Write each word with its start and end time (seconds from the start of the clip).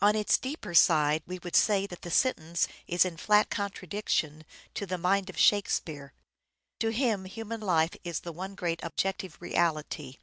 On 0.00 0.16
its 0.16 0.36
deeper 0.36 0.74
side 0.74 1.22
we 1.24 1.38
would 1.44 1.54
say 1.54 1.86
that 1.86 2.02
the 2.02 2.10
sentence 2.10 2.66
is 2.88 3.04
in 3.04 3.16
flat 3.16 3.50
contradiction 3.50 4.42
to 4.74 4.84
the 4.84 4.98
mind 4.98 5.30
of 5.30 5.38
Shakespeare. 5.38 6.12
To 6.80 6.88
him 6.88 7.24
human 7.24 7.60
life 7.60 7.94
is 8.02 8.18
the 8.22 8.32
one 8.32 8.56
great 8.56 8.80
objective 8.82 9.40
reality. 9.40 10.18